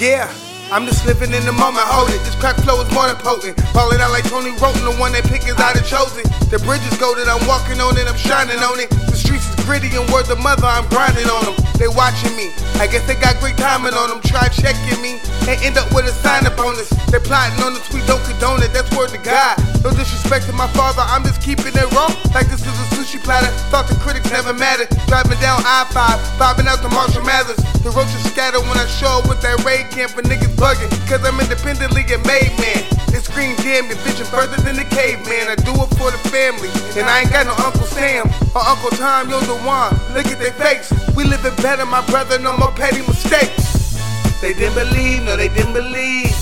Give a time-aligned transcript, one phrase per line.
[0.00, 0.32] Yeah.
[0.72, 2.22] I'm just living in the moment, hold it.
[2.22, 3.58] This crack flow is more than potent.
[3.74, 6.22] Ballin' out like Tony Roten, the one they pick is out of chosen.
[6.46, 8.88] The bridges golden, I'm walking on it, I'm shining on it.
[9.10, 11.56] The streets is gritty and word the mother, I'm grinding on them.
[11.78, 14.20] They watching me, I guess they got great timing on them.
[14.22, 16.90] Try checking me and end up with a sign up bonus.
[17.10, 19.58] They plotting on the tweet, don't condone it, that's word to God.
[19.82, 22.10] No disrespect to my father, I'm just keeping it raw.
[22.34, 24.88] Like this is a sushi platter, thought the critics never mattered.
[25.08, 27.56] Driving down I 5, bobbing out the Marshall Mathers.
[27.80, 30.92] The roaches scatter when I show up with that raid camp for niggas bugging.
[31.08, 32.84] Cause I'm independently a made man.
[33.08, 35.48] This green damn vision further than the caveman.
[35.48, 36.68] I do it for the family.
[37.00, 39.96] And I ain't got no Uncle Sam or Uncle Tom, yo the one.
[40.12, 40.92] Look at their face.
[41.16, 43.96] We living better, my brother, no more petty mistakes.
[44.44, 46.36] They didn't believe, no, they didn't believe.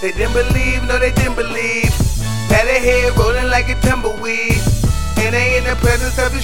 [0.00, 1.91] They didn't believe, no, they didn't believe.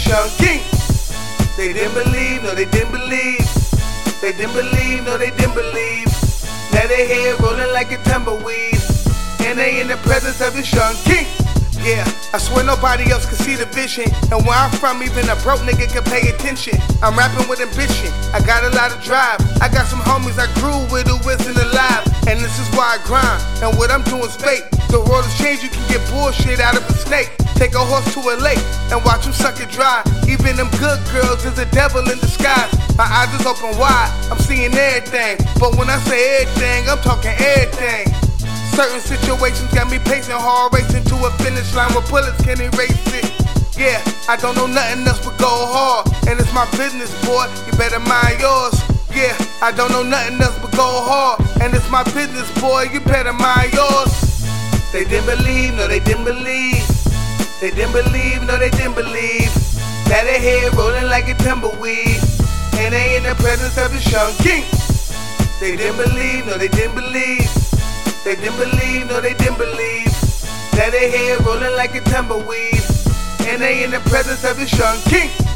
[0.09, 0.63] Presence young king.
[1.57, 3.45] They didn't believe, no, they didn't believe.
[4.21, 6.09] They didn't believe, no, they didn't believe.
[6.73, 8.81] Now they here rolling like a tumbleweed.
[9.41, 11.27] And they in the presence of the young king.
[11.85, 14.11] Yeah, I swear nobody else can see the vision.
[14.33, 16.75] And where I'm from, even a broke nigga can pay attention.
[17.03, 19.41] I'm rapping with ambition, I got a lot of drive.
[19.63, 22.08] I got some homies I grew with who isn't alive.
[22.29, 23.41] And this is why I grind.
[23.65, 24.69] And what I'm doing is fake.
[24.93, 27.33] The world has changed, you can get bullshit out of a snake.
[27.57, 28.61] Take a horse to a lake
[28.93, 30.05] and watch him suck it dry.
[30.29, 32.69] Even them good girls is a devil in disguise.
[33.01, 35.41] My eyes is open wide, I'm seeing everything.
[35.57, 38.13] But when I say everything, I'm talking everything.
[38.77, 43.09] Certain situations got me pacing hard, racing to a finish line where bullets can erase
[43.11, 43.27] it.
[43.75, 46.13] Yeah, I don't know nothing else but go hard.
[46.29, 48.77] And it's my business, boy, you better mind yours.
[49.17, 51.43] Yeah, I don't know nothing else go hard.
[51.61, 54.15] And it's my business, boy, you better mind yours.
[54.95, 56.87] They didn't believe, no, they didn't believe.
[57.61, 59.51] They didn't believe, no, they didn't believe.
[60.07, 62.23] Now they head rolling like a tumbleweed.
[62.79, 64.63] And they in the presence of the young king.
[65.59, 67.51] They didn't believe, no, they didn't believe.
[68.23, 70.15] They didn't believe, no, they didn't believe.
[70.79, 72.87] Now they head rolling like a tumbleweed.
[73.51, 75.48] And they in the presence of the young king.